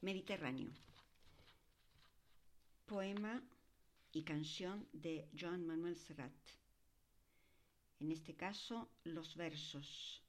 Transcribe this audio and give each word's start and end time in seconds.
Mediterráneo. 0.00 0.70
Poema 2.86 3.42
y 4.12 4.22
canción 4.22 4.86
de 4.92 5.28
Joan 5.36 5.66
Manuel 5.66 5.96
Serrat. 5.96 6.32
En 7.98 8.12
este 8.12 8.36
caso, 8.36 8.88
los 9.02 9.34
versos. 9.34 10.22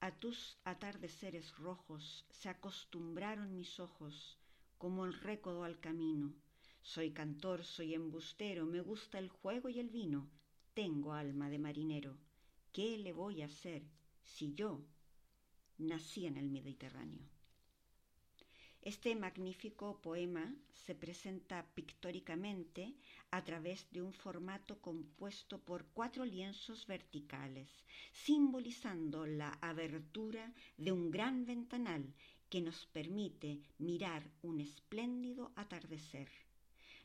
A 0.00 0.18
tus 0.18 0.56
atardeceres 0.64 1.54
rojos 1.58 2.24
se 2.30 2.48
acostumbraron 2.48 3.54
mis 3.54 3.78
ojos 3.78 4.38
como 4.78 5.04
el 5.04 5.12
récodo 5.12 5.64
al 5.64 5.78
camino. 5.80 6.32
Soy 6.80 7.10
cantor, 7.10 7.64
soy 7.64 7.92
embustero, 7.92 8.64
me 8.64 8.80
gusta 8.80 9.18
el 9.18 9.28
juego 9.28 9.68
y 9.68 9.80
el 9.80 9.90
vino, 9.90 10.30
tengo 10.72 11.12
alma 11.12 11.50
de 11.50 11.58
marinero. 11.58 12.16
¿Qué 12.72 12.96
le 12.96 13.12
voy 13.12 13.42
a 13.42 13.46
hacer 13.46 13.82
si 14.22 14.54
yo 14.54 14.82
nací 15.76 16.24
en 16.24 16.38
el 16.38 16.48
Mediterráneo? 16.48 17.37
Este 18.94 19.14
magnífico 19.14 20.00
poema 20.00 20.46
se 20.72 20.94
presenta 20.94 21.62
pictóricamente 21.74 22.94
a 23.30 23.44
través 23.44 23.86
de 23.92 24.00
un 24.00 24.14
formato 24.14 24.80
compuesto 24.80 25.58
por 25.58 25.84
cuatro 25.92 26.24
lienzos 26.24 26.86
verticales, 26.86 27.68
simbolizando 28.14 29.26
la 29.26 29.50
abertura 29.60 30.54
de 30.78 30.92
un 30.92 31.10
gran 31.10 31.44
ventanal 31.44 32.14
que 32.48 32.62
nos 32.62 32.86
permite 32.86 33.60
mirar 33.76 34.22
un 34.40 34.58
espléndido 34.58 35.52
atardecer. 35.54 36.30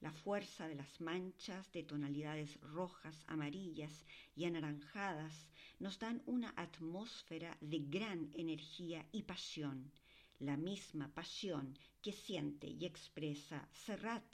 La 0.00 0.10
fuerza 0.10 0.66
de 0.66 0.74
las 0.74 1.00
manchas 1.00 1.70
de 1.70 1.84
tonalidades 1.84 2.60
rojas, 2.60 3.22
amarillas 3.28 4.04
y 4.34 4.46
anaranjadas 4.46 5.46
nos 5.78 6.00
dan 6.00 6.24
una 6.26 6.52
atmósfera 6.56 7.56
de 7.60 7.78
gran 7.78 8.32
energía 8.34 9.06
y 9.12 9.22
pasión 9.22 9.92
la 10.40 10.56
misma 10.56 11.12
pasión 11.12 11.78
que 12.02 12.12
siente 12.12 12.66
y 12.68 12.84
expresa 12.84 13.68
Serrat 13.72 14.24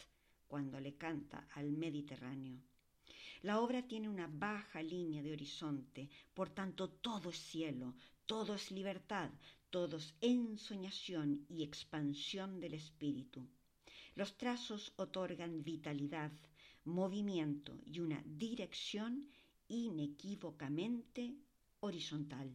cuando 0.47 0.79
le 0.79 0.95
canta 0.97 1.49
al 1.55 1.73
Mediterráneo. 1.73 2.61
La 3.43 3.61
obra 3.61 3.87
tiene 3.87 4.09
una 4.09 4.27
baja 4.27 4.83
línea 4.83 5.23
de 5.23 5.33
horizonte, 5.33 6.09
por 6.33 6.51
tanto 6.51 6.89
todo 6.89 7.31
es 7.31 7.39
cielo, 7.39 7.95
todo 8.27 8.55
es 8.55 8.71
libertad, 8.71 9.31
todo 9.71 9.97
es 9.97 10.15
ensoñación 10.21 11.45
y 11.49 11.63
expansión 11.63 12.61
del 12.61 12.75
espíritu. 12.75 13.47
Los 14.15 14.37
trazos 14.37 14.93
otorgan 14.97 15.65
vitalidad, 15.65 16.33
movimiento 16.85 17.81
y 17.85 18.01
una 18.01 18.23
dirección 18.25 19.29
inequívocamente 19.69 21.35
horizontal. 21.81 22.53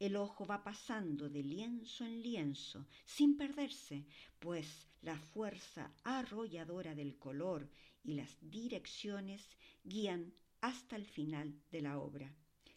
El 0.00 0.16
ojo 0.16 0.46
va 0.46 0.64
pasando 0.64 1.28
de 1.28 1.42
lienzo 1.42 2.06
en 2.06 2.22
lienzo, 2.22 2.86
sin 3.04 3.36
perderse, 3.36 4.06
pues 4.38 4.88
la 5.02 5.18
fuerza 5.18 5.92
arrolladora 6.04 6.94
del 6.94 7.18
color 7.18 7.68
y 8.02 8.14
las 8.14 8.34
direcciones 8.40 9.46
guían 9.84 10.32
hasta 10.62 10.96
el 10.96 11.04
final 11.04 11.54
de 11.70 11.82
la 11.82 11.98
obra. 11.98 12.34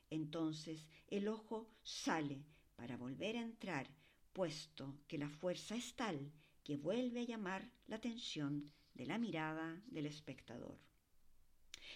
Entonces 0.10 0.86
el 1.08 1.30
ojo 1.30 1.70
sale 1.82 2.44
para 2.76 2.98
volver 2.98 3.38
a 3.38 3.42
entrar, 3.42 3.88
puesto 4.34 5.00
que 5.08 5.18
la 5.18 5.30
fuerza 5.30 5.78
es 5.78 5.96
tal 5.96 6.30
que 6.62 6.76
vuelve 6.76 7.22
a 7.22 7.26
llamar 7.26 7.72
la 7.88 7.96
atención 7.96 8.70
de 8.94 9.06
la 9.06 9.18
mirada 9.18 9.82
del 9.88 10.08
espectador. 10.08 10.78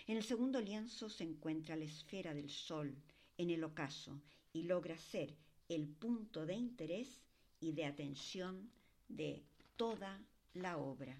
En 0.06 0.16
el 0.16 0.24
segundo 0.24 0.62
lienzo 0.62 1.10
se 1.10 1.26
encuentra 1.26 1.76
la 1.76 1.84
esfera 1.84 2.34
del 2.34 2.50
sol 2.50 2.96
en 3.38 3.50
el 3.50 3.66
ocaso 3.66 4.22
y 4.58 4.64
logra 4.64 4.98
ser 4.98 5.36
el 5.70 5.88
punto 5.88 6.48
de 6.48 6.56
interés 6.56 7.22
y 7.60 7.74
de 7.74 7.86
atención 7.86 8.72
de 9.08 9.44
toda 9.76 10.20
la 10.56 10.78
obra. 10.78 11.16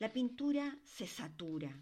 La 0.00 0.12
pintura 0.12 0.76
se 0.84 1.06
satura 1.06 1.72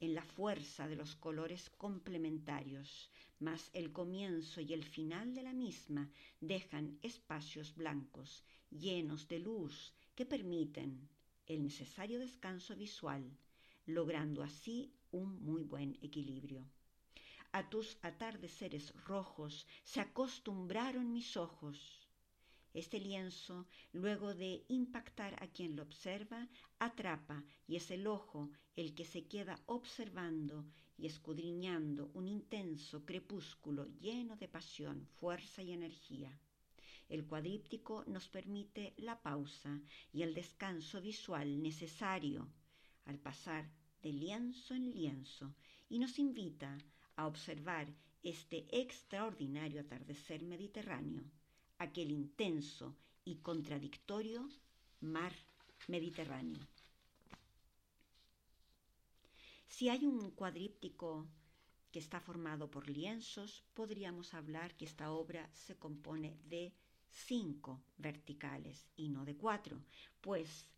en 0.00 0.14
la 0.14 0.22
fuerza 0.22 0.88
de 0.88 0.96
los 0.96 1.14
colores 1.16 1.68
complementarios, 1.68 3.10
mas 3.40 3.68
el 3.74 3.92
comienzo 3.92 4.62
y 4.62 4.72
el 4.72 4.84
final 4.84 5.34
de 5.34 5.42
la 5.42 5.52
misma 5.52 6.10
dejan 6.40 6.98
espacios 7.02 7.74
blancos, 7.74 8.42
llenos 8.70 9.28
de 9.28 9.38
luz, 9.38 9.92
que 10.14 10.24
permiten 10.24 11.10
el 11.46 11.62
necesario 11.62 12.18
descanso 12.18 12.74
visual, 12.74 13.22
logrando 13.84 14.42
así 14.42 14.94
un 15.10 15.44
muy 15.44 15.62
buen 15.62 15.98
equilibrio. 16.00 16.66
A 17.54 17.68
tus 17.68 17.98
atardeceres 18.00 18.94
rojos 19.04 19.66
se 19.84 20.00
acostumbraron 20.00 21.12
mis 21.12 21.36
ojos. 21.36 22.08
Este 22.72 22.98
lienzo, 22.98 23.66
luego 23.92 24.34
de 24.34 24.64
impactar 24.68 25.34
a 25.42 25.46
quien 25.48 25.76
lo 25.76 25.82
observa, 25.82 26.48
atrapa 26.78 27.44
y 27.68 27.76
es 27.76 27.90
el 27.90 28.06
ojo 28.06 28.50
el 28.74 28.94
que 28.94 29.04
se 29.04 29.26
queda 29.26 29.60
observando 29.66 30.64
y 30.96 31.04
escudriñando 31.04 32.10
un 32.14 32.26
intenso 32.26 33.04
crepúsculo 33.04 33.86
lleno 34.00 34.36
de 34.36 34.48
pasión, 34.48 35.06
fuerza 35.20 35.62
y 35.62 35.72
energía. 35.72 36.40
El 37.10 37.26
cuadríptico 37.26 38.02
nos 38.06 38.28
permite 38.28 38.94
la 38.96 39.20
pausa 39.20 39.78
y 40.10 40.22
el 40.22 40.32
descanso 40.32 41.02
visual 41.02 41.62
necesario 41.62 42.48
al 43.04 43.18
pasar 43.18 43.70
de 44.00 44.14
lienzo 44.14 44.74
en 44.74 44.90
lienzo 44.90 45.54
y 45.90 45.98
nos 45.98 46.18
invita 46.18 46.78
a 47.22 47.26
observar 47.26 47.86
este 48.22 48.66
extraordinario 48.70 49.80
atardecer 49.80 50.42
mediterráneo, 50.42 51.22
aquel 51.78 52.10
intenso 52.10 52.96
y 53.24 53.36
contradictorio 53.36 54.48
mar 55.00 55.32
Mediterráneo. 55.88 56.60
Si 59.66 59.88
hay 59.88 60.04
un 60.04 60.30
cuadríptico 60.30 61.26
que 61.90 61.98
está 61.98 62.20
formado 62.20 62.70
por 62.70 62.88
lienzos, 62.88 63.64
podríamos 63.74 64.34
hablar 64.34 64.76
que 64.76 64.84
esta 64.84 65.10
obra 65.10 65.50
se 65.52 65.76
compone 65.76 66.38
de 66.44 66.72
cinco 67.10 67.82
verticales 67.96 68.86
y 68.96 69.08
no 69.08 69.24
de 69.24 69.36
cuatro, 69.36 69.82
pues 70.20 70.68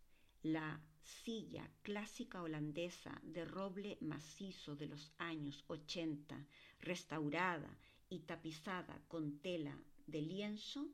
la 0.43 0.81
silla 1.05 1.71
clásica 1.83 2.43
holandesa 2.43 3.21
de 3.23 3.45
roble 3.45 3.99
macizo 4.01 4.75
de 4.75 4.87
los 4.87 5.13
años 5.19 5.65
80, 5.69 6.47
restaurada 6.81 7.79
y 8.09 8.21
tapizada 8.21 9.01
con 9.09 9.39
tela 9.39 9.79
de 10.07 10.23
lienzo, 10.23 10.89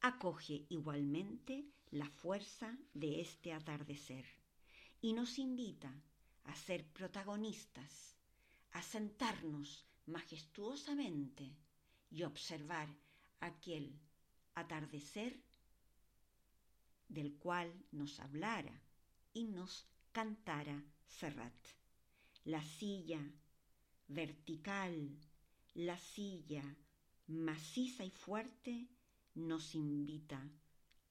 acoge 0.00 0.66
igualmente 0.68 1.66
la 1.90 2.08
fuerza 2.08 2.78
de 2.94 3.20
este 3.20 3.52
atardecer 3.52 4.24
y 5.00 5.12
nos 5.12 5.38
invita 5.38 5.92
a 6.44 6.54
ser 6.54 6.84
protagonistas, 6.86 8.16
a 8.72 8.82
sentarnos 8.82 9.86
majestuosamente 10.06 11.56
y 12.10 12.22
observar 12.22 12.88
aquel 13.40 13.98
atardecer 14.54 15.40
del 17.10 17.34
cual 17.34 17.72
nos 17.90 18.20
hablara 18.20 18.80
y 19.34 19.44
nos 19.44 19.86
cantara 20.12 20.82
Serrat. 21.06 21.52
La 22.44 22.62
silla 22.62 23.20
vertical, 24.08 25.18
la 25.74 25.98
silla 25.98 26.64
maciza 27.26 28.04
y 28.04 28.10
fuerte 28.10 28.88
nos 29.34 29.74
invita 29.74 30.48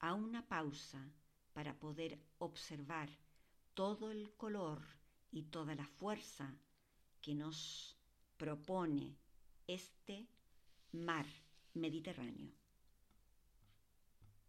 a 0.00 0.14
una 0.14 0.46
pausa 0.48 1.12
para 1.52 1.78
poder 1.78 2.18
observar 2.38 3.08
todo 3.74 4.10
el 4.10 4.34
color 4.36 4.82
y 5.30 5.44
toda 5.44 5.74
la 5.74 5.86
fuerza 5.86 6.54
que 7.20 7.34
nos 7.34 7.96
propone 8.36 9.16
este 9.66 10.26
mar 10.92 11.26
Mediterráneo. 11.74 12.59